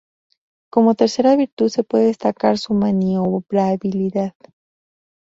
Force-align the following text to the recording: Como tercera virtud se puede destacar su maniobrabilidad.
Como 0.71 0.95
tercera 0.95 1.35
virtud 1.35 1.69
se 1.69 1.83
puede 1.83 2.05
destacar 2.07 2.57
su 2.57 2.73
maniobrabilidad. 2.73 4.33